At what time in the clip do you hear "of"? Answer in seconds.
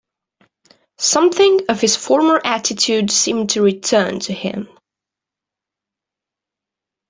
1.69-1.79